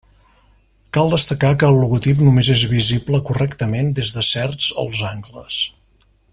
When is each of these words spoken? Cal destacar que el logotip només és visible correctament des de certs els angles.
Cal 0.97 1.11
destacar 1.15 1.51
que 1.63 1.67
el 1.73 1.77
logotip 1.81 2.23
només 2.29 2.49
és 2.55 2.65
visible 2.73 3.21
correctament 3.29 3.95
des 4.01 4.17
de 4.17 4.25
certs 4.33 4.73
els 4.87 5.05
angles. 5.15 5.63